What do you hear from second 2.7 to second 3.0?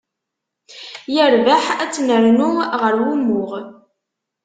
ɣer